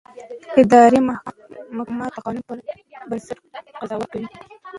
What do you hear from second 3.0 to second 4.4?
بنسټ قضاوت کوي.